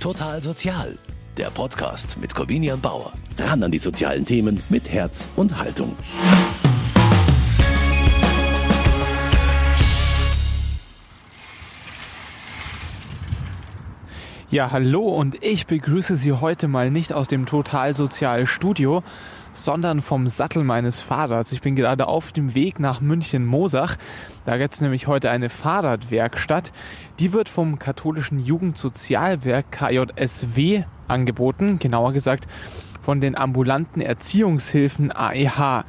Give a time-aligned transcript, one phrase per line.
[0.00, 0.98] Total Sozial,
[1.36, 3.12] der Podcast mit Corvinian Bauer.
[3.38, 5.96] Ran an die sozialen Themen mit Herz und Haltung.
[14.50, 19.02] Ja, hallo und ich begrüße Sie heute mal nicht aus dem Total Sozial Studio,
[19.56, 21.52] sondern vom Sattel meines Fahrrads.
[21.52, 23.96] Ich bin gerade auf dem Weg nach München-Mosach.
[24.44, 26.72] Da gibt es nämlich heute eine Fahrradwerkstatt.
[27.18, 32.46] Die wird vom katholischen Jugendsozialwerk KJSW angeboten, genauer gesagt
[33.02, 35.84] von den ambulanten Erziehungshilfen AEH.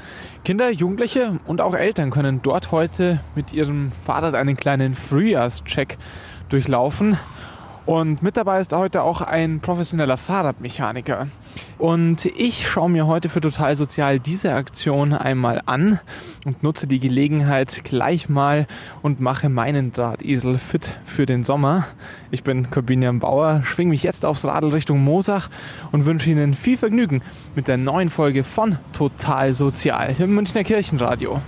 [0.46, 5.98] Kinder, Jugendliche und auch Eltern können dort heute mit ihrem Fahrrad einen kleinen Frühjahrscheck
[6.50, 7.18] durchlaufen.
[7.88, 11.28] Und mit dabei ist heute auch ein professioneller Fahrradmechaniker.
[11.78, 16.00] Und ich schaue mir heute für Total Sozial diese Aktion einmal an
[16.44, 18.66] und nutze die Gelegenheit gleich mal
[19.04, 21.86] und mache meinen Drahtesel fit für den Sommer.
[22.32, 25.50] Ich bin Corbinian Bauer, schwinge mich jetzt aufs Radl Richtung Mosach
[25.92, 27.22] und wünsche Ihnen viel Vergnügen
[27.56, 31.40] mit der neuen Folge von Total Sozial im Münchner Kirchenradio.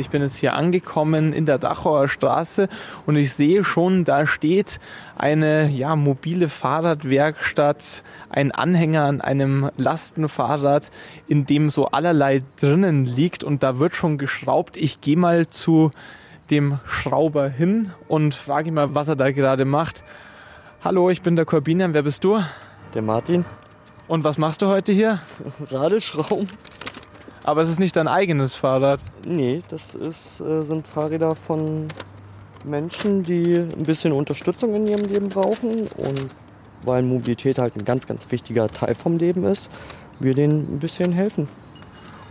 [0.00, 2.70] Ich bin jetzt hier angekommen in der Dachauer Straße
[3.04, 4.80] und ich sehe schon, da steht
[5.14, 10.90] eine ja, mobile Fahrradwerkstatt, ein Anhänger an einem Lastenfahrrad,
[11.28, 14.78] in dem so allerlei drinnen liegt und da wird schon geschraubt.
[14.78, 15.90] Ich gehe mal zu
[16.50, 20.02] dem Schrauber hin und frage ihn mal, was er da gerade macht.
[20.82, 21.92] Hallo, ich bin der Corbinian.
[21.92, 22.40] Wer bist du?
[22.94, 23.44] Der Martin.
[24.08, 25.18] Und was machst du heute hier?
[25.70, 26.48] Radelschrauben.
[27.50, 29.00] Aber es ist nicht dein eigenes Fahrrad.
[29.26, 31.88] Nee, das ist, äh, sind Fahrräder von
[32.64, 35.88] Menschen, die ein bisschen Unterstützung in ihrem Leben brauchen.
[35.96, 36.28] Und
[36.84, 39.68] weil Mobilität halt ein ganz, ganz wichtiger Teil vom Leben ist,
[40.20, 41.48] wir denen ein bisschen helfen.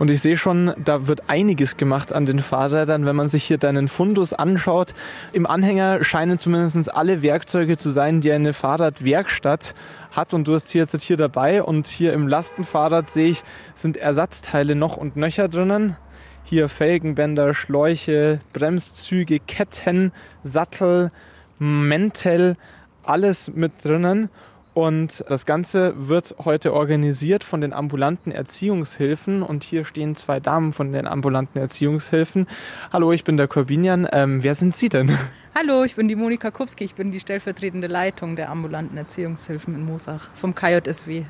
[0.00, 3.58] Und ich sehe schon, da wird einiges gemacht an den Fahrrädern, wenn man sich hier
[3.58, 4.94] deinen Fundus anschaut.
[5.34, 9.74] Im Anhänger scheinen zumindest alle Werkzeuge zu sein, die eine Fahrradwerkstatt
[10.10, 10.32] hat.
[10.32, 13.42] Und du hast hier jetzt hier dabei und hier im Lastenfahrrad sehe ich,
[13.74, 15.98] sind Ersatzteile noch und nöcher drinnen.
[16.44, 20.12] Hier Felgenbänder, Schläuche, Bremszüge, Ketten,
[20.42, 21.10] Sattel,
[21.58, 22.56] Mäntel,
[23.04, 24.30] alles mit drinnen.
[24.72, 29.42] Und das Ganze wird heute organisiert von den ambulanten Erziehungshilfen.
[29.42, 32.46] Und hier stehen zwei Damen von den ambulanten Erziehungshilfen.
[32.92, 34.06] Hallo, ich bin der Corbinian.
[34.12, 35.10] Ähm, wer sind Sie denn?
[35.56, 36.84] Hallo, ich bin die Monika Kupski.
[36.84, 41.24] Ich bin die stellvertretende Leitung der ambulanten Erziehungshilfen in Mosach vom KJSW.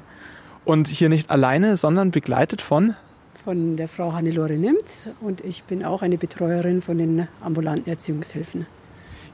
[0.66, 2.94] Und hier nicht alleine, sondern begleitet von?
[3.42, 5.08] Von der Frau Hannelore Nimz.
[5.22, 8.66] Und ich bin auch eine Betreuerin von den ambulanten Erziehungshilfen.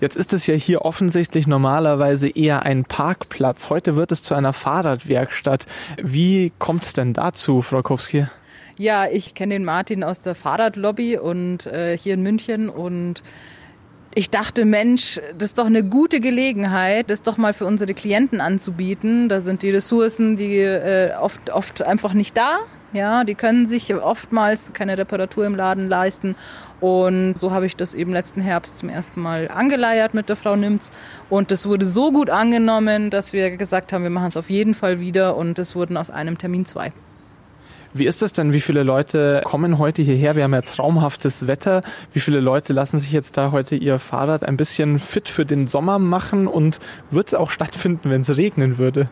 [0.01, 3.71] Jetzt ist es ja hier offensichtlich normalerweise eher ein Parkplatz.
[3.71, 5.67] Heute wird es zu einer Fahrradwerkstatt.
[6.03, 8.27] Wie kommt es denn dazu, Frau Kopski?
[8.77, 13.23] Ja, ich kenne den Martin aus der Fahrradlobby und äh, hier in München und
[14.15, 18.41] ich dachte, Mensch, das ist doch eine gute Gelegenheit, das doch mal für unsere Klienten
[18.41, 19.29] anzubieten.
[19.29, 22.61] Da sind die Ressourcen, die äh, oft, oft einfach nicht da.
[22.93, 26.37] Ja, die können sich oftmals keine Reparatur im Laden leisten.
[26.81, 30.57] Und so habe ich das eben letzten Herbst zum ersten Mal angeleiert mit der Frau
[30.57, 30.93] Nimz.
[31.29, 34.75] Und das wurde so gut angenommen, dass wir gesagt haben, wir machen es auf jeden
[34.75, 35.37] Fall wieder.
[35.37, 36.93] Und es wurden aus einem Termin zwei.
[37.93, 38.53] Wie ist das denn?
[38.53, 40.37] Wie viele Leute kommen heute hierher?
[40.37, 41.81] Wir haben ja traumhaftes Wetter.
[42.13, 45.67] Wie viele Leute lassen sich jetzt da heute ihr Fahrrad ein bisschen fit für den
[45.67, 46.47] Sommer machen?
[46.47, 46.79] Und
[47.11, 49.07] wird es auch stattfinden, wenn es regnen würde?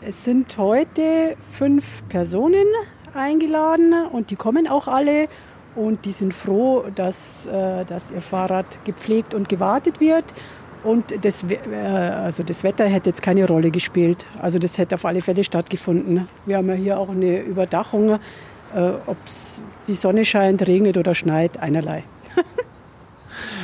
[0.00, 2.66] Es sind heute fünf Personen
[3.14, 5.28] eingeladen und die kommen auch alle
[5.74, 10.24] und die sind froh, dass, äh, dass ihr Fahrrad gepflegt und gewartet wird.
[10.84, 14.24] Und das, äh, also das Wetter hätte jetzt keine Rolle gespielt.
[14.40, 16.28] Also das hätte auf alle Fälle stattgefunden.
[16.46, 18.20] Wir haben ja hier auch eine Überdachung,
[18.76, 19.16] äh, ob
[19.88, 22.04] die Sonne scheint, regnet oder schneit, einerlei.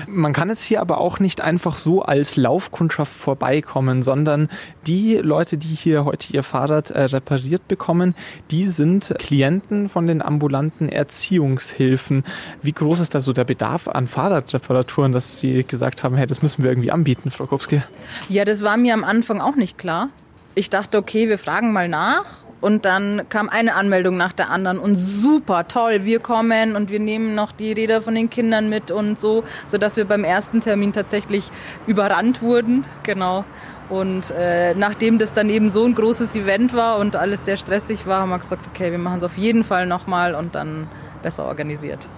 [0.07, 4.49] Man kann jetzt hier aber auch nicht einfach so als Laufkundschaft vorbeikommen, sondern
[4.87, 8.15] die Leute, die hier heute ihr Fahrrad äh, repariert bekommen,
[8.51, 12.25] die sind Klienten von den ambulanten Erziehungshilfen.
[12.63, 16.43] Wie groß ist da so der Bedarf an Fahrradreparaturen, dass Sie gesagt haben, hey, das
[16.43, 17.83] müssen wir irgendwie anbieten, Frau Kopski?
[18.29, 20.09] Ja, das war mir am Anfang auch nicht klar.
[20.55, 24.79] Ich dachte, okay, wir fragen mal nach und dann kam eine Anmeldung nach der anderen
[24.79, 28.91] und super toll, wir kommen und wir nehmen noch die Räder von den Kindern mit
[28.91, 31.51] und so, sodass wir beim ersten Termin tatsächlich
[31.87, 32.87] überrannt wurden.
[33.03, 33.45] Genau.
[33.91, 38.07] Und äh, nachdem das dann eben so ein großes Event war und alles sehr stressig
[38.07, 40.87] war, haben wir gesagt, okay, wir machen es auf jeden Fall nochmal und dann
[41.23, 42.09] besser organisiert.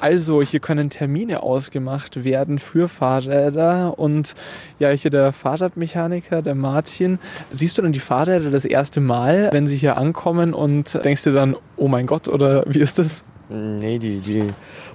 [0.00, 4.34] Also, hier können Termine ausgemacht werden für Fahrräder und
[4.78, 7.18] ja, hier der Fahrradmechaniker, der Martin.
[7.50, 11.32] Siehst du dann die Fahrräder das erste Mal, wenn sie hier ankommen und denkst dir
[11.32, 13.24] dann, oh mein Gott, oder wie ist das?
[13.48, 14.44] Nee, die, die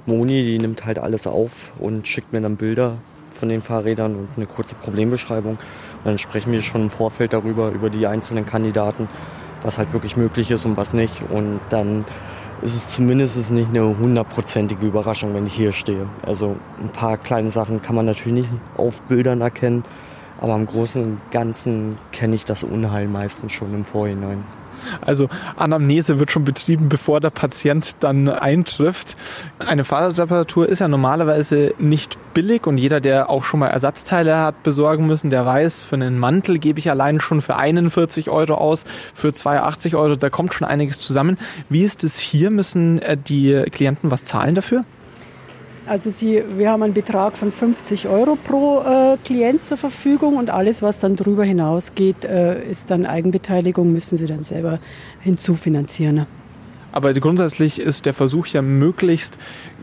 [0.06, 2.98] Moni, die nimmt halt alles auf und schickt mir dann Bilder
[3.36, 5.58] von den Fahrrädern und eine kurze Problembeschreibung.
[6.04, 9.08] Dann sprechen wir schon im Vorfeld darüber, über die einzelnen Kandidaten,
[9.62, 11.22] was halt wirklich möglich ist und was nicht.
[11.30, 12.06] Und dann
[12.62, 16.08] ist es zumindest nicht eine hundertprozentige Überraschung, wenn ich hier stehe.
[16.22, 19.84] Also ein paar kleine Sachen kann man natürlich nicht auf Bildern erkennen,
[20.42, 24.44] aber im Großen und Ganzen kenne ich das Unheil meistens schon im Vorhinein.
[25.02, 29.16] Also Anamnese wird schon betrieben, bevor der Patient dann eintrifft.
[29.60, 34.64] Eine Fahrradreparatur ist ja normalerweise nicht billig und jeder, der auch schon mal Ersatzteile hat
[34.64, 38.86] besorgen müssen, der weiß, für einen Mantel gebe ich allein schon für 41 Euro aus,
[39.16, 41.38] für 82 Euro, da kommt schon einiges zusammen.
[41.70, 42.50] Wie ist es hier?
[42.50, 44.84] Müssen äh, die Klienten was zahlen dafür?
[45.90, 50.52] Also Sie, wir haben einen Betrag von 50 Euro pro äh, Klient zur Verfügung und
[50.52, 54.78] alles, was dann darüber hinausgeht, äh, ist dann Eigenbeteiligung, müssen Sie dann selber
[55.22, 56.28] hinzufinanzieren.
[56.92, 59.38] Aber grundsätzlich ist der Versuch ja möglichst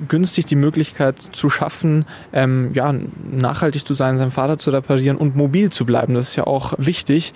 [0.09, 2.95] günstig die Möglichkeit zu schaffen, ähm, ja,
[3.31, 6.15] nachhaltig zu sein, sein Fahrrad zu reparieren und mobil zu bleiben.
[6.15, 7.35] Das ist ja auch wichtig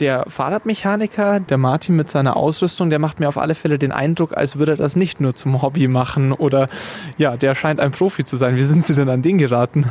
[0.00, 4.36] der Fahrradmechaniker, der Martin mit seiner Ausrüstung, der macht mir auf alle Fälle den Eindruck,
[4.36, 6.68] als würde er das nicht nur zum Hobby machen oder
[7.16, 8.56] ja, der scheint ein Profi zu sein.
[8.56, 9.86] Wie sind Sie denn an den geraten?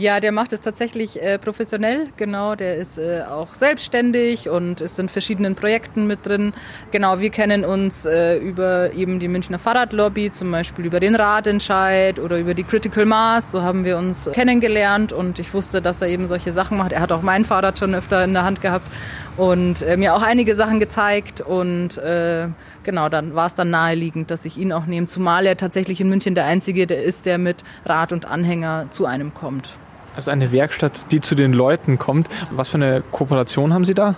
[0.00, 2.54] Ja, der macht es tatsächlich äh, professionell, genau.
[2.54, 6.54] Der ist äh, auch selbstständig und ist in verschiedenen Projekten mit drin.
[6.90, 12.18] Genau, wir kennen uns äh, über eben die Münchner Fahrradlobby, zum Beispiel über den Radentscheid
[12.18, 13.52] oder über die Critical Mass.
[13.52, 16.92] So haben wir uns kennengelernt und ich wusste, dass er eben solche Sachen macht.
[16.92, 18.90] Er hat auch mein Fahrrad schon öfter in der Hand gehabt
[19.36, 22.48] und äh, mir auch einige Sachen gezeigt und äh,
[22.84, 26.08] genau, dann war es dann naheliegend, dass ich ihn auch nehme, zumal er tatsächlich in
[26.08, 29.68] München der Einzige der ist, der mit Rad und Anhänger zu einem kommt.
[30.14, 32.28] Also eine Werkstatt, die zu den Leuten kommt.
[32.50, 34.16] Was für eine Kooperation haben Sie da?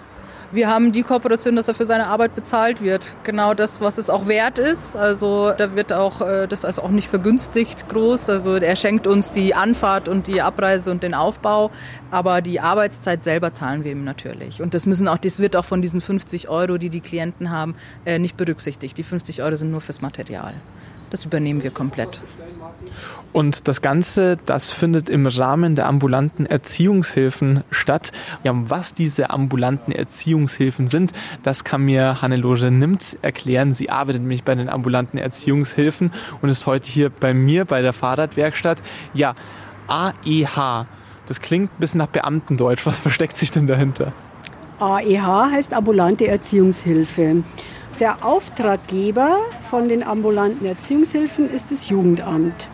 [0.54, 3.14] Wir haben die Kooperation, dass er für seine Arbeit bezahlt wird.
[3.24, 4.94] Genau das, was es auch wert ist.
[4.94, 8.28] Also da wird auch äh, das also auch nicht vergünstigt groß.
[8.28, 11.70] Also er schenkt uns die Anfahrt und die Abreise und den Aufbau,
[12.10, 14.60] aber die Arbeitszeit selber zahlen wir ihm natürlich.
[14.60, 17.74] Und das müssen auch, das wird auch von diesen 50 Euro, die die Klienten haben,
[18.04, 18.98] äh, nicht berücksichtigt.
[18.98, 20.52] Die 50 Euro sind nur fürs Material.
[21.08, 22.20] Das übernehmen wir komplett.
[23.32, 28.12] Und das Ganze, das findet im Rahmen der ambulanten Erziehungshilfen statt.
[28.44, 31.12] Ja, was diese ambulanten Erziehungshilfen sind,
[31.42, 33.72] das kann mir Hannelore Nimz erklären.
[33.72, 36.12] Sie arbeitet nämlich bei den ambulanten Erziehungshilfen
[36.42, 38.82] und ist heute hier bei mir bei der Fahrradwerkstatt.
[39.14, 39.34] Ja,
[39.88, 40.86] AEH.
[41.26, 42.84] Das klingt ein bisschen nach Beamtendeutsch.
[42.84, 44.12] Was versteckt sich denn dahinter?
[44.78, 47.44] AEH heißt ambulante Erziehungshilfe.
[48.00, 49.38] Der Auftraggeber
[49.70, 52.68] von den ambulanten Erziehungshilfen ist das Jugendamt.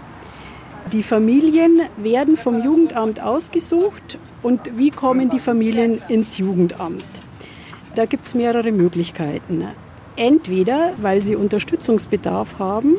[0.92, 7.04] Die Familien werden vom Jugendamt ausgesucht und wie kommen die Familien ins Jugendamt?
[7.94, 9.66] Da gibt es mehrere Möglichkeiten.
[10.16, 12.94] Entweder, weil sie Unterstützungsbedarf haben,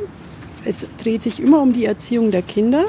[0.65, 2.85] es dreht sich immer um die Erziehung der Kinder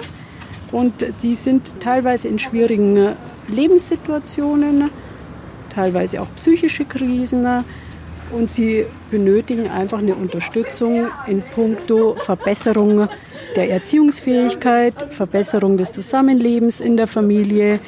[0.71, 0.93] und
[1.23, 3.15] die sind teilweise in schwierigen
[3.49, 4.91] Lebenssituationen,
[5.75, 7.47] teilweise auch psychische Krisen
[8.33, 13.09] und sie benötigen einfach eine Unterstützung in puncto Verbesserung
[13.57, 17.81] der Erziehungsfähigkeit, Verbesserung des Zusammenlebens in der Familie.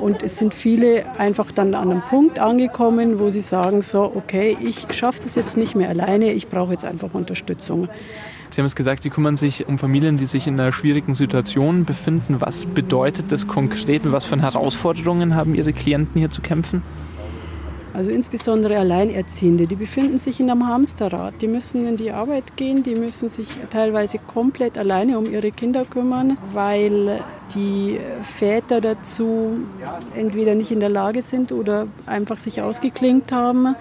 [0.00, 4.56] Und es sind viele einfach dann an einem Punkt angekommen, wo sie sagen, so, okay,
[4.60, 7.88] ich schaffe das jetzt nicht mehr alleine, ich brauche jetzt einfach Unterstützung.
[8.50, 11.84] Sie haben es gesagt, Sie kümmern sich um Familien, die sich in einer schwierigen Situation
[11.84, 12.36] befinden.
[12.40, 16.82] Was bedeutet das konkret und was für Herausforderungen haben Ihre Klienten hier zu kämpfen?
[17.94, 21.42] Also insbesondere Alleinerziehende, die befinden sich in einem Hamsterrad.
[21.42, 25.84] Die müssen in die Arbeit gehen, die müssen sich teilweise komplett alleine um ihre Kinder
[25.84, 27.20] kümmern, weil
[27.54, 29.58] die Väter dazu
[30.16, 33.76] entweder nicht in der Lage sind oder einfach sich ausgeklinkt haben.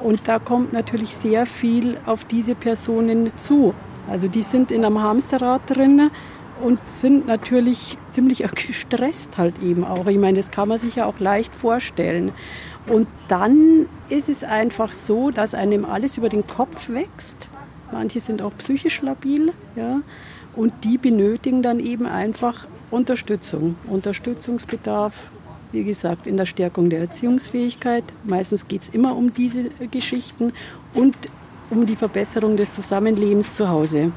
[0.00, 3.74] Und da kommt natürlich sehr viel auf diese Personen zu.
[4.10, 6.10] Also die sind in einem Hamsterrad drin
[6.62, 10.06] und sind natürlich ziemlich gestresst halt eben auch.
[10.06, 12.32] Ich meine, das kann man sich ja auch leicht vorstellen.
[12.86, 17.48] Und dann ist es einfach so, dass einem alles über den Kopf wächst.
[17.92, 20.00] Manche sind auch psychisch labil, ja,
[20.56, 25.30] und die benötigen dann eben einfach Unterstützung, Unterstützungsbedarf,
[25.72, 28.04] wie gesagt, in der Stärkung der Erziehungsfähigkeit.
[28.24, 30.52] Meistens geht es immer um diese Geschichten
[30.94, 31.16] und
[31.70, 34.12] um die Verbesserung des Zusammenlebens zu Hause.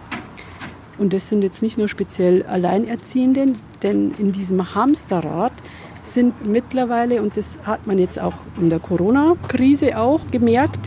[0.98, 3.48] Und das sind jetzt nicht nur speziell Alleinerziehende,
[3.84, 5.54] denn in diesem Hamsterrad
[6.02, 10.80] sind mittlerweile, und das hat man jetzt auch in der Corona-Krise auch gemerkt,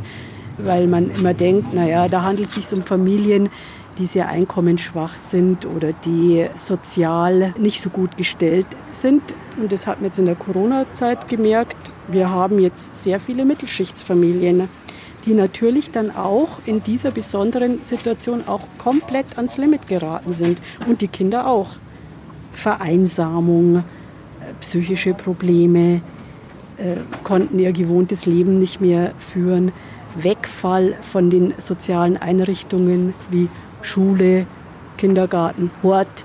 [0.59, 3.49] weil man immer denkt, naja, da handelt es sich um Familien,
[3.99, 9.23] die sehr einkommensschwach sind oder die sozial nicht so gut gestellt sind.
[9.61, 11.77] Und das hat man jetzt in der Corona-Zeit gemerkt.
[12.07, 14.69] Wir haben jetzt sehr viele Mittelschichtsfamilien,
[15.29, 20.59] die natürlich dann auch in dieser besonderen Situation auch komplett ans Limit geraten sind.
[20.87, 21.69] Und die Kinder auch.
[22.55, 23.83] Vereinsamung, äh,
[24.61, 26.01] psychische Probleme,
[26.79, 29.71] äh, konnten ihr gewohntes Leben nicht mehr führen,
[30.17, 33.49] Wegfall von den sozialen Einrichtungen wie
[33.83, 34.47] Schule,
[34.97, 36.25] Kindergarten, Hort.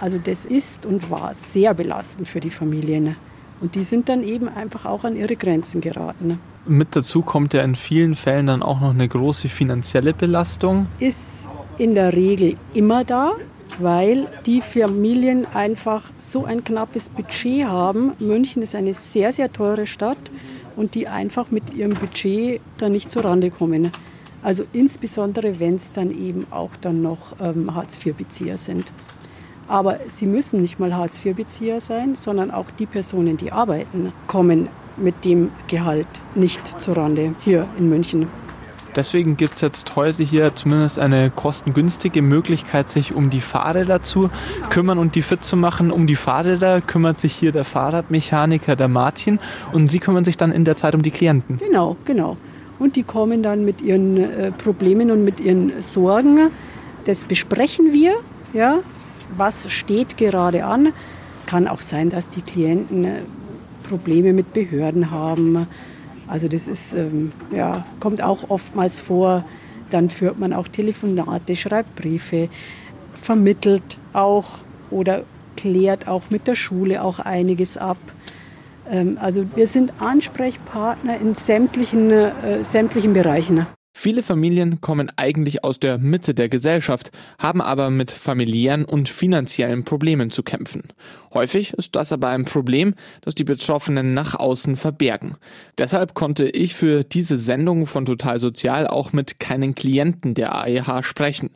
[0.00, 3.16] Also das ist und war sehr belastend für die Familien.
[3.60, 6.40] Und die sind dann eben einfach auch an ihre Grenzen geraten.
[6.66, 10.86] Mit dazu kommt ja in vielen Fällen dann auch noch eine große finanzielle Belastung.
[10.98, 11.48] Ist
[11.78, 13.32] in der Regel immer da,
[13.78, 18.12] weil die Familien einfach so ein knappes Budget haben.
[18.18, 20.18] München ist eine sehr, sehr teure Stadt
[20.76, 23.90] und die einfach mit ihrem Budget da nicht zurande kommen.
[24.42, 28.90] Also insbesondere, wenn es dann eben auch dann noch ähm, Hartz-IV-Bezieher sind.
[29.70, 35.24] Aber sie müssen nicht mal Hartz-IV-Bezieher sein, sondern auch die Personen, die arbeiten, kommen mit
[35.24, 38.26] dem Gehalt nicht zurande hier in München.
[38.96, 44.28] Deswegen gibt es jetzt heute hier zumindest eine kostengünstige Möglichkeit, sich um die Fahrräder zu
[44.70, 45.92] kümmern und die fit zu machen.
[45.92, 49.38] Um die Fahrräder kümmert sich hier der Fahrradmechaniker, der Martin,
[49.72, 51.58] und Sie kümmern sich dann in der Zeit um die Klienten.
[51.58, 52.36] Genau, genau.
[52.80, 56.50] Und die kommen dann mit ihren äh, Problemen und mit ihren Sorgen.
[57.04, 58.14] Das besprechen wir.
[58.52, 58.80] Ja,
[59.36, 60.92] was steht gerade an?
[61.46, 63.22] Kann auch sein, dass die Klienten äh,
[63.88, 65.66] Probleme mit Behörden haben
[66.30, 69.44] also das ist, ähm, ja, kommt auch oftmals vor.
[69.90, 72.48] Dann führt man auch Telefonate, schreibt Briefe,
[73.20, 74.46] vermittelt auch
[74.90, 75.24] oder
[75.56, 77.98] klärt auch mit der Schule auch einiges ab.
[78.88, 83.66] Ähm, also wir sind Ansprechpartner in sämtlichen, äh, sämtlichen Bereichen.
[84.02, 89.84] Viele Familien kommen eigentlich aus der Mitte der Gesellschaft, haben aber mit familiären und finanziellen
[89.84, 90.84] Problemen zu kämpfen.
[91.34, 95.36] Häufig ist das aber ein Problem, das die Betroffenen nach außen verbergen.
[95.76, 101.02] Deshalb konnte ich für diese Sendung von Total Sozial auch mit keinen Klienten der AEH
[101.02, 101.50] sprechen.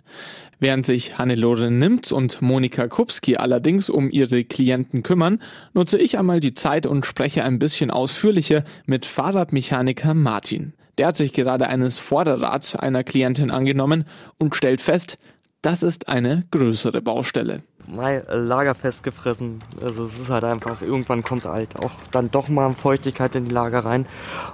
[0.61, 5.41] Während sich Hannelore Nimmt und Monika Kupski allerdings um ihre Klienten kümmern,
[5.73, 10.75] nutze ich einmal die Zeit und spreche ein bisschen ausführlicher mit Fahrradmechaniker Martin.
[10.99, 14.05] Der hat sich gerade eines Vorderrads einer Klientin angenommen
[14.39, 15.19] und stellt fest,
[15.63, 17.63] das ist eine größere Baustelle.
[17.87, 19.61] Mein Lager festgefressen.
[19.83, 23.55] Also es ist halt einfach, irgendwann kommt halt auch dann doch mal Feuchtigkeit in die
[23.55, 24.07] Lager rein.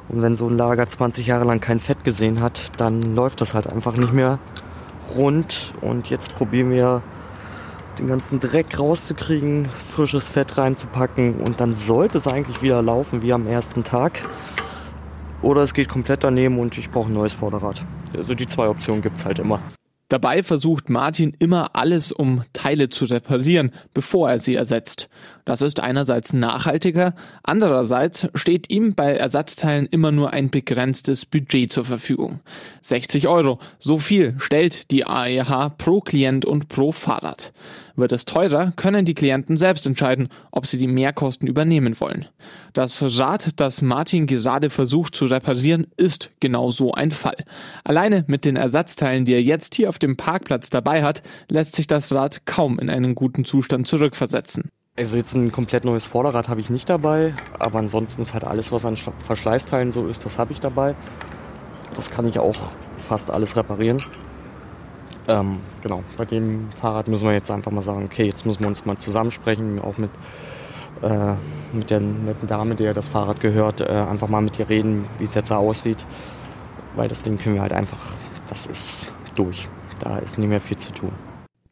[0.08, 3.54] Und wenn so ein Lager 20 Jahre lang kein Fett gesehen hat, dann läuft das
[3.54, 4.38] halt einfach nicht mehr
[5.16, 5.74] rund.
[5.80, 7.02] Und jetzt probieren wir
[7.98, 13.32] den ganzen Dreck rauszukriegen, frisches Fett reinzupacken und dann sollte es eigentlich wieder laufen wie
[13.32, 14.22] am ersten Tag.
[15.42, 17.82] Oder es geht komplett daneben und ich brauche ein neues Vorderrad.
[18.16, 19.60] Also die zwei Optionen gibt es halt immer.
[20.10, 25.08] Dabei versucht Martin immer alles, um Teile zu reparieren, bevor er sie ersetzt.
[25.44, 31.84] Das ist einerseits nachhaltiger, andererseits steht ihm bei Ersatzteilen immer nur ein begrenztes Budget zur
[31.84, 32.40] Verfügung.
[32.82, 37.52] 60 Euro, so viel stellt die AEH pro Klient und pro Fahrrad.
[38.00, 42.26] Wird es teurer, können die Klienten selbst entscheiden, ob sie die Mehrkosten übernehmen wollen.
[42.72, 47.36] Das Rad, das Martin gerade versucht zu reparieren, ist genau so ein Fall.
[47.84, 51.86] Alleine mit den Ersatzteilen, die er jetzt hier auf dem Parkplatz dabei hat, lässt sich
[51.86, 54.70] das Rad kaum in einen guten Zustand zurückversetzen.
[54.98, 58.72] Also jetzt ein komplett neues Vorderrad habe ich nicht dabei, aber ansonsten ist halt alles,
[58.72, 60.94] was an Verschleißteilen so ist, das habe ich dabei.
[61.94, 62.56] Das kann ich auch
[62.96, 64.02] fast alles reparieren.
[65.30, 68.68] Ähm, genau, bei dem Fahrrad müssen wir jetzt einfach mal sagen, okay, jetzt müssen wir
[68.68, 70.10] uns mal zusammensprechen, auch mit,
[71.02, 71.34] äh,
[71.72, 75.24] mit der netten Dame, der das Fahrrad gehört, äh, einfach mal mit ihr reden, wie
[75.24, 76.04] es jetzt aussieht.
[76.96, 78.00] Weil das Ding können wir halt einfach,
[78.48, 79.68] das ist durch.
[80.00, 81.12] Da ist nicht mehr viel zu tun.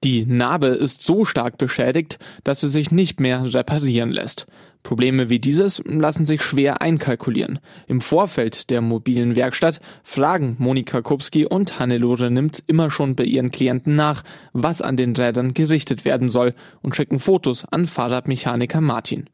[0.04, 4.46] Die Narbe ist so stark beschädigt, dass sie sich nicht mehr reparieren lässt.
[4.82, 7.58] Probleme wie dieses lassen sich schwer einkalkulieren.
[7.86, 13.50] Im Vorfeld der mobilen Werkstatt fragen Monika Kupski und Hannelore Nimmt immer schon bei ihren
[13.50, 19.28] Klienten nach, was an den Rädern gerichtet werden soll und schicken Fotos an Fahrradmechaniker Martin.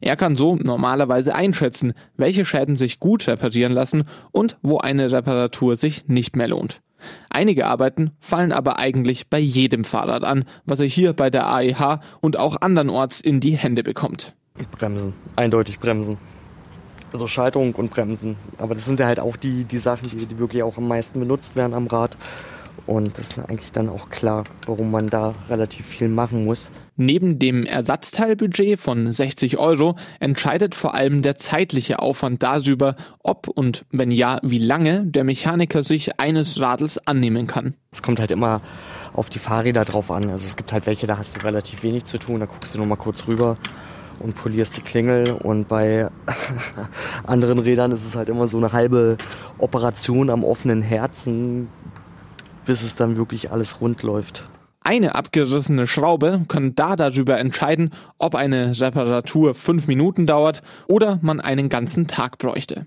[0.00, 5.76] Er kann so normalerweise einschätzen, welche Schäden sich gut reparieren lassen und wo eine Reparatur
[5.76, 6.80] sich nicht mehr lohnt.
[7.30, 12.00] Einige Arbeiten fallen aber eigentlich bei jedem Fahrrad an, was er hier bei der AEH
[12.20, 14.34] und auch andernorts in die Hände bekommt.
[14.78, 16.18] Bremsen, eindeutig Bremsen.
[17.12, 18.36] Also Schaltung und Bremsen.
[18.58, 21.18] Aber das sind ja halt auch die, die Sachen, die, die wirklich auch am meisten
[21.18, 22.16] benutzt werden am Rad.
[22.86, 26.70] Und das ist eigentlich dann auch klar, warum man da relativ viel machen muss.
[27.02, 33.86] Neben dem Ersatzteilbudget von 60 Euro entscheidet vor allem der zeitliche Aufwand darüber, ob und
[33.90, 37.72] wenn ja, wie lange der Mechaniker sich eines Radels annehmen kann.
[37.90, 38.60] Es kommt halt immer
[39.14, 40.28] auf die Fahrräder drauf an.
[40.28, 42.78] Also es gibt halt welche, da hast du relativ wenig zu tun, da guckst du
[42.78, 43.56] nur mal kurz rüber
[44.18, 45.30] und polierst die Klingel.
[45.30, 46.10] Und bei
[47.24, 49.16] anderen Rädern ist es halt immer so eine halbe
[49.56, 51.68] Operation am offenen Herzen,
[52.66, 54.46] bis es dann wirklich alles rund läuft.
[54.82, 61.40] Eine abgerissene Schraube kann da darüber entscheiden, ob eine Reparatur fünf Minuten dauert oder man
[61.40, 62.86] einen ganzen Tag bräuchte.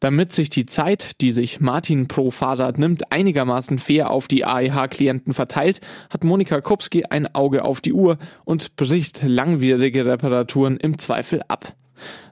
[0.00, 5.32] Damit sich die Zeit, die sich Martin pro Fahrrad nimmt, einigermaßen fair auf die AEH-Klienten
[5.32, 11.40] verteilt, hat Monika Kupski ein Auge auf die Uhr und bricht langwierige Reparaturen im Zweifel
[11.48, 11.74] ab.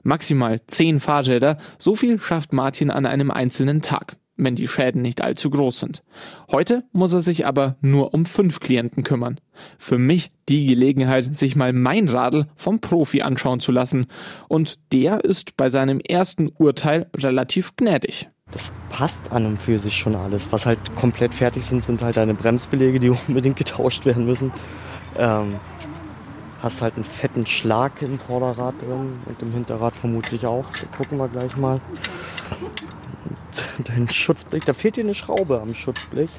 [0.03, 5.21] Maximal zehn Fahrräder, so viel schafft Martin an einem einzelnen Tag wenn die Schäden nicht
[5.21, 6.03] allzu groß sind.
[6.51, 9.39] Heute muss er sich aber nur um fünf Klienten kümmern.
[9.77, 14.07] Für mich die Gelegenheit, sich mal mein Radl vom Profi anschauen zu lassen.
[14.47, 18.29] Und der ist bei seinem ersten Urteil relativ gnädig.
[18.51, 20.51] Das passt an und für sich schon alles.
[20.51, 24.51] Was halt komplett fertig sind, sind halt deine Bremsbelege, die unbedingt getauscht werden müssen.
[25.17, 25.55] Ähm,
[26.61, 30.65] hast halt einen fetten Schlag im Vorderrad drin und im Hinterrad vermutlich auch.
[30.73, 31.79] So gucken wir gleich mal
[33.85, 36.29] dein Schutzblech, da fehlt dir eine Schraube am Schutzblech.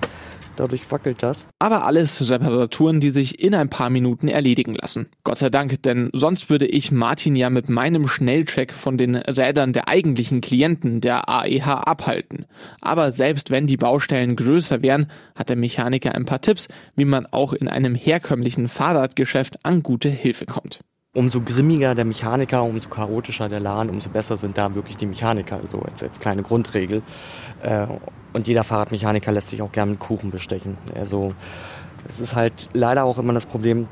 [0.57, 1.49] Dadurch wackelt das.
[1.59, 5.09] Aber alles Reparaturen, die sich in ein paar Minuten erledigen lassen.
[5.25, 9.73] Gott sei Dank, denn sonst würde ich Martin ja mit meinem Schnellcheck von den Rädern
[9.73, 12.47] der eigentlichen Klienten der AEH abhalten.
[12.81, 17.27] Aber selbst wenn die Baustellen größer wären, hat der Mechaniker ein paar Tipps, wie man
[17.27, 20.81] auch in einem herkömmlichen Fahrradgeschäft an gute Hilfe kommt
[21.15, 25.61] umso grimmiger der Mechaniker, umso chaotischer der Laden, umso besser sind da wirklich die Mechaniker,
[25.65, 27.03] so als, als kleine Grundregel.
[27.63, 27.87] Äh,
[28.33, 30.77] und jeder Fahrradmechaniker lässt sich auch gerne mit Kuchen bestechen.
[30.95, 31.33] Also
[32.09, 33.87] es ist halt leider auch immer das Problem,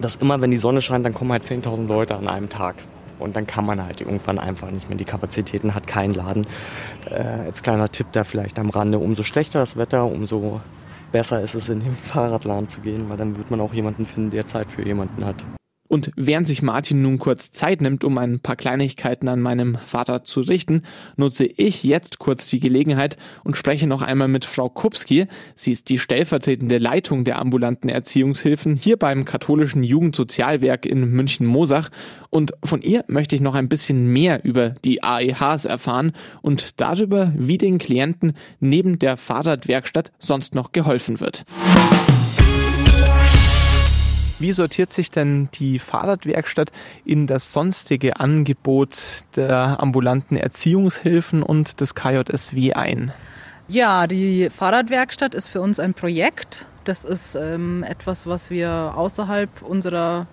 [0.00, 2.76] dass immer, wenn die Sonne scheint, dann kommen halt 10.000 Leute an einem Tag.
[3.18, 4.98] Und dann kann man halt irgendwann einfach nicht mehr.
[4.98, 6.46] Die Kapazitäten hat kein Laden.
[7.08, 10.60] Äh, als kleiner Tipp da vielleicht am Rande, umso schlechter das Wetter, umso
[11.12, 14.30] besser ist es, in den Fahrradladen zu gehen, weil dann wird man auch jemanden finden,
[14.30, 15.44] der Zeit für jemanden hat.
[15.92, 20.24] Und während sich Martin nun kurz Zeit nimmt, um ein paar Kleinigkeiten an meinem Vater
[20.24, 20.84] zu richten,
[21.18, 25.26] nutze ich jetzt kurz die Gelegenheit und spreche noch einmal mit Frau Kupski.
[25.54, 31.90] Sie ist die stellvertretende Leitung der ambulanten Erziehungshilfen hier beim katholischen Jugendsozialwerk in München-Mosach.
[32.30, 37.34] Und von ihr möchte ich noch ein bisschen mehr über die AEHs erfahren und darüber,
[37.36, 41.44] wie den Klienten neben der Fahrradwerkstatt sonst noch geholfen wird.
[44.42, 46.72] Wie sortiert sich denn die Fahrradwerkstatt
[47.04, 53.12] in das sonstige Angebot der ambulanten Erziehungshilfen und des KJSW ein?
[53.68, 56.66] Ja, die Fahrradwerkstatt ist für uns ein Projekt.
[56.82, 60.26] Das ist ähm, etwas, was wir außerhalb unserer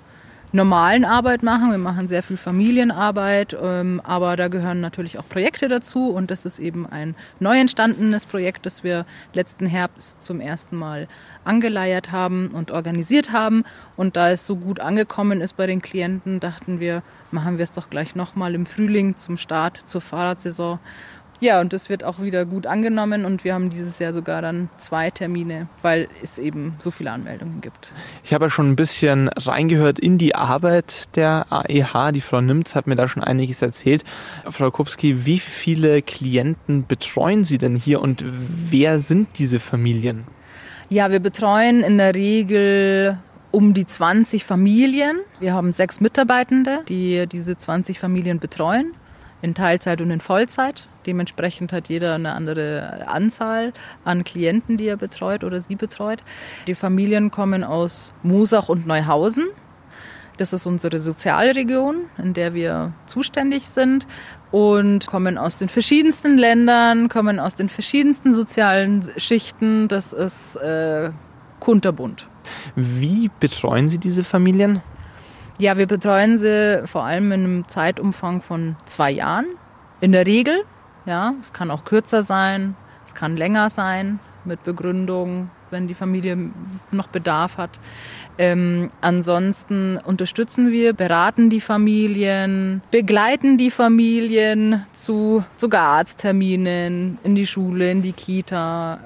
[0.51, 1.71] normalen Arbeit machen.
[1.71, 6.45] Wir machen sehr viel Familienarbeit, ähm, aber da gehören natürlich auch Projekte dazu und das
[6.45, 11.07] ist eben ein neu entstandenes Projekt, das wir letzten Herbst zum ersten Mal
[11.43, 13.63] angeleiert haben und organisiert haben.
[13.95, 17.71] Und da es so gut angekommen ist bei den Klienten, dachten wir, machen wir es
[17.71, 20.79] doch gleich nochmal im Frühling zum Start zur Fahrradsaison
[21.39, 24.69] ja, und das wird auch wieder gut angenommen und wir haben dieses Jahr sogar dann
[24.77, 27.91] zwei Termine, weil es eben so viele Anmeldungen gibt.
[28.23, 32.11] Ich habe ja schon ein bisschen reingehört in die Arbeit der AEH.
[32.11, 34.03] Die Frau Nimz hat mir da schon einiges erzählt.
[34.49, 40.25] Frau Kupski, wie viele Klienten betreuen Sie denn hier und wer sind diese Familien?
[40.89, 43.19] Ja, wir betreuen in der Regel
[43.51, 45.19] um die 20 Familien.
[45.39, 48.93] Wir haben sechs Mitarbeitende, die diese 20 Familien betreuen,
[49.41, 50.87] in Teilzeit und in Vollzeit.
[51.09, 53.73] Dementsprechend hat jeder eine andere Anzahl
[54.05, 56.19] an Klienten, die er betreut oder sie betreut.
[56.67, 59.47] Die Familien kommen aus Musach und Neuhausen.
[60.37, 64.05] Das ist unsere Sozialregion, in der wir zuständig sind
[64.51, 69.87] und kommen aus den verschiedensten Ländern, kommen aus den verschiedensten sozialen Schichten.
[69.87, 71.09] Das ist äh,
[71.59, 72.29] kunterbunt.
[72.75, 74.79] Wie betreuen Sie diese Familien?
[75.57, 79.47] Ja, wir betreuen sie vor allem in einem Zeitumfang von zwei Jahren.
[80.01, 80.63] In der Regel
[81.05, 86.37] ja, es kann auch kürzer sein, es kann länger sein mit Begründung, wenn die Familie
[86.91, 87.79] noch Bedarf hat.
[88.37, 97.45] Ähm, ansonsten unterstützen wir, beraten die Familien, begleiten die Familien zu sogar Arztterminen, in die
[97.45, 98.99] Schule, in die Kita.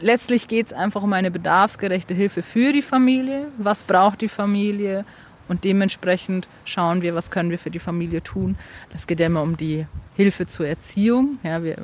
[0.00, 3.48] Letztlich geht es einfach um eine bedarfsgerechte Hilfe für die Familie.
[3.58, 5.04] Was braucht die Familie?
[5.52, 8.56] Und dementsprechend schauen wir, was können wir für die Familie tun.
[8.90, 9.84] Das geht ja immer um die
[10.16, 11.36] Hilfe zur Erziehung.
[11.42, 11.76] Ja, wir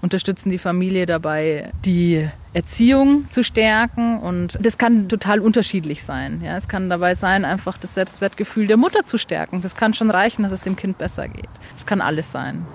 [0.00, 4.18] unterstützen die Familie dabei, die Erziehung zu stärken.
[4.18, 6.42] Und das kann total unterschiedlich sein.
[6.44, 9.62] Ja, es kann dabei sein, einfach das Selbstwertgefühl der Mutter zu stärken.
[9.62, 11.50] Das kann schon reichen, dass es dem Kind besser geht.
[11.74, 12.66] Das kann alles sein.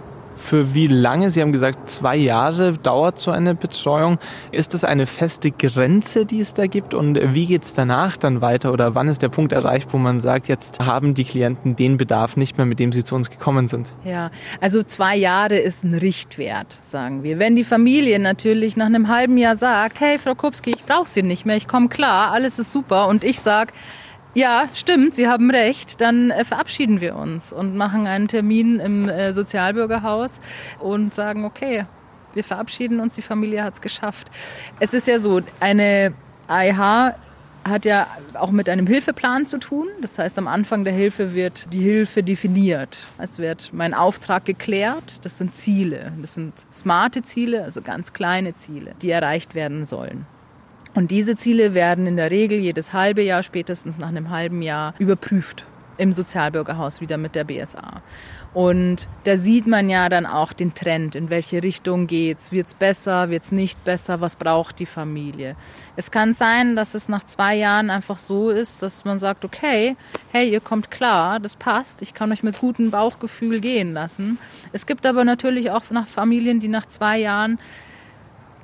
[0.48, 1.30] Für wie lange?
[1.30, 4.18] Sie haben gesagt, zwei Jahre dauert so eine Betreuung.
[4.52, 6.94] Ist das eine feste Grenze, die es da gibt?
[6.94, 8.72] Und wie geht es danach dann weiter?
[8.72, 12.38] Oder wann ist der Punkt erreicht, wo man sagt, jetzt haben die Klienten den Bedarf
[12.38, 13.94] nicht mehr, mit dem sie zu uns gekommen sind?
[14.06, 14.32] Ja,
[14.62, 17.40] also zwei Jahre ist ein Richtwert, sagen wir.
[17.40, 21.24] Wenn die Familie natürlich nach einem halben Jahr sagt, hey Frau Kupski, ich brauche Sie
[21.24, 23.10] nicht mehr, ich komme klar, alles ist super.
[23.10, 23.74] Und ich sage,
[24.38, 26.00] ja, stimmt, Sie haben recht.
[26.00, 30.40] Dann äh, verabschieden wir uns und machen einen Termin im äh, Sozialbürgerhaus
[30.80, 31.86] und sagen, okay,
[32.36, 34.30] wir verabschieden uns, die Familie hat es geschafft.
[34.80, 36.14] Es ist ja so, eine
[36.48, 37.16] AIH
[37.68, 39.88] hat ja auch mit einem Hilfeplan zu tun.
[40.02, 43.08] Das heißt, am Anfang der Hilfe wird die Hilfe definiert.
[43.18, 45.26] Es wird mein Auftrag geklärt.
[45.26, 46.14] Das sind Ziele.
[46.22, 50.28] Das sind smarte Ziele, also ganz kleine Ziele, die erreicht werden sollen.
[50.94, 54.94] Und diese Ziele werden in der Regel jedes halbe Jahr, spätestens nach einem halben Jahr,
[55.00, 55.66] überprüft
[55.98, 58.02] im Sozialbürgerhaus wieder mit der BSA.
[58.54, 62.52] Und da sieht man ja dann auch den Trend, in welche Richtung geht's.
[62.52, 65.56] Wird's besser, wird's nicht besser, was braucht die Familie?
[65.96, 69.96] Es kann sein, dass es nach zwei Jahren einfach so ist, dass man sagt, okay,
[70.32, 74.40] hey, ihr kommt klar, das passt, ich kann euch mit gutem Bauchgefühl gehen lassen.
[74.72, 77.60] Es gibt aber natürlich auch nach Familien, die nach zwei Jahren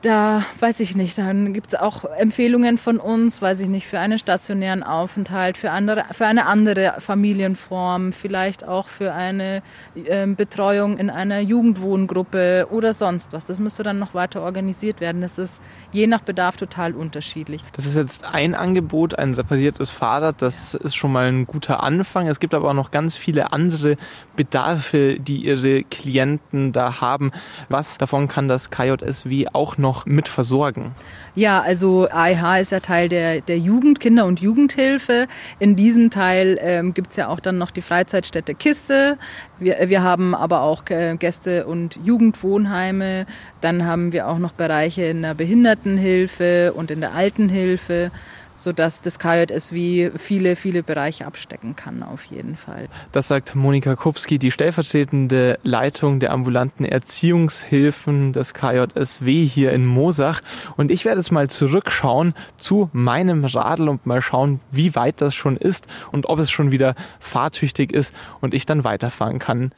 [0.04, 4.00] da weiß ich nicht, dann gibt es auch Empfehlungen von uns, weiß ich nicht, für
[4.00, 9.64] einen stationären Aufenthalt, für, andere, für eine andere Familienform, vielleicht auch für eine
[9.96, 13.46] äh, Betreuung in einer Jugendwohngruppe oder sonst was.
[13.46, 15.22] Das müsste dann noch weiter organisiert werden.
[15.22, 15.62] Das ist
[15.94, 17.64] je nach Bedarf total unterschiedlich.
[17.72, 22.28] Das ist jetzt ein Angebot, ein repariertes Fahrrad, das ist schon mal ein guter Anfang.
[22.28, 23.96] Es gibt aber auch noch ganz viele andere
[24.36, 27.32] Bedarfe, die Ihre Klienten da haben.
[27.70, 30.92] Was davon kann das KJSW auch noch noch mit versorgen?
[31.36, 35.28] Ja, also AIH ist ja Teil der, der Jugend, Kinder- und Jugendhilfe.
[35.60, 39.18] In diesem Teil ähm, gibt es ja auch dann noch die Freizeitstätte Kiste.
[39.60, 43.26] Wir, wir haben aber auch äh, Gäste- und Jugendwohnheime.
[43.62, 48.12] Dann haben wir auch noch Bereiche in der Behindertenhilfe und in der Altenhilfe
[48.56, 52.88] sodass das KJSW viele, viele Bereiche abstecken kann, auf jeden Fall.
[53.12, 60.42] Das sagt Monika Kupski, die stellvertretende Leitung der ambulanten Erziehungshilfen des KJSW hier in Mosach.
[60.78, 65.36] Und ich werde jetzt mal zurückschauen zu meinem Radl und mal schauen, wie weit das
[65.36, 69.72] schon ist und ob es schon wieder fahrtüchtig ist und ich dann weiterfahren kann.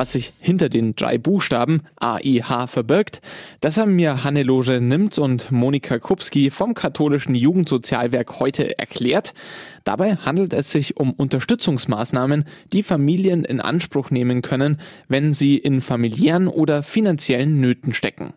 [0.00, 3.20] Was sich hinter den drei Buchstaben AIH verbirgt,
[3.60, 9.34] das haben mir Hannelore Nimmt und Monika Kupski vom katholischen Jugendsozialwerk heute erklärt.
[9.84, 15.82] Dabei handelt es sich um Unterstützungsmaßnahmen, die Familien in Anspruch nehmen können, wenn sie in
[15.82, 18.32] familiären oder finanziellen Nöten stecken.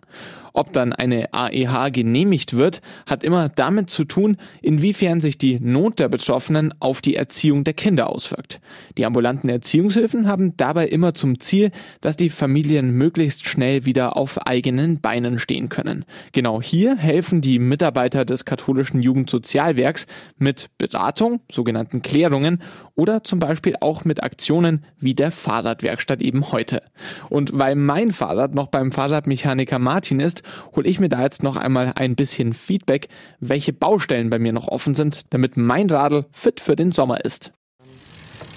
[0.53, 5.97] Ob dann eine AEH genehmigt wird, hat immer damit zu tun, inwiefern sich die Not
[5.97, 8.61] der Betroffenen auf die Erziehung der Kinder auswirkt.
[8.97, 14.45] Die ambulanten Erziehungshilfen haben dabei immer zum Ziel, dass die Familien möglichst schnell wieder auf
[14.45, 16.05] eigenen Beinen stehen können.
[16.33, 20.05] Genau hier helfen die Mitarbeiter des katholischen Jugendsozialwerks
[20.37, 22.61] mit Beratung, sogenannten Klärungen
[22.95, 26.83] oder zum Beispiel auch mit Aktionen wie der Fahrradwerkstatt eben heute.
[27.29, 30.42] Und weil mein Fahrrad noch beim Fahrradmechaniker Martin ist,
[30.75, 33.07] hole ich mir da jetzt noch einmal ein bisschen Feedback,
[33.39, 37.51] welche Baustellen bei mir noch offen sind, damit mein Radl fit für den Sommer ist.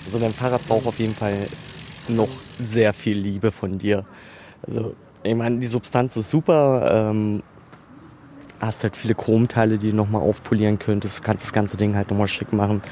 [0.07, 1.37] Also dein Fahrrad braucht auf jeden Fall
[2.09, 4.05] noch sehr viel Liebe von dir.
[4.67, 7.11] Also ich meine, die Substanz ist super.
[7.11, 7.43] Ähm,
[8.61, 11.23] hast halt viele Chromteile, die du nochmal aufpolieren könntest.
[11.23, 12.83] Kannst das ganze Ding halt nochmal schick machen.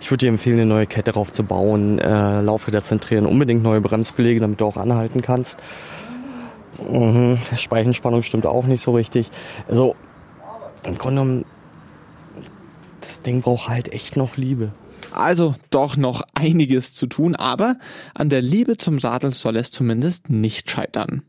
[0.00, 3.80] Ich würde dir empfehlen, eine neue Kette drauf zu bauen, äh, Laufräder zentrieren, unbedingt neue
[3.80, 5.58] Bremsbeläge, damit du auch anhalten kannst.
[6.78, 7.38] Mhm.
[7.56, 9.30] Speichenspannung stimmt auch nicht so richtig.
[9.68, 9.96] Also,
[10.84, 11.44] im Grunde genommen,
[13.00, 14.72] das Ding braucht halt echt noch Liebe.
[15.12, 17.76] Also doch noch einiges zu tun, aber
[18.14, 21.22] an der Liebe zum Radl soll es zumindest nicht scheitern.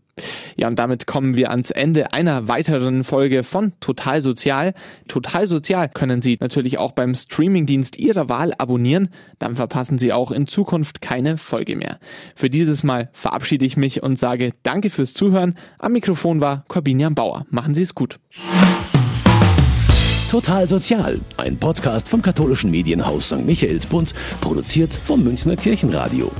[0.55, 4.73] Ja, und damit kommen wir ans Ende einer weiteren Folge von Total Sozial.
[5.07, 9.09] Total Sozial können Sie natürlich auch beim Streamingdienst Ihrer Wahl abonnieren.
[9.39, 11.99] Dann verpassen Sie auch in Zukunft keine Folge mehr.
[12.35, 15.55] Für dieses Mal verabschiede ich mich und sage Danke fürs Zuhören.
[15.77, 17.45] Am Mikrofon war Corbinian Bauer.
[17.49, 18.19] Machen Sie es gut.
[20.29, 23.43] Total Sozial, ein Podcast vom katholischen Medienhaus St.
[23.47, 26.31] Michaelsbund, produziert vom Münchner Kirchenradio.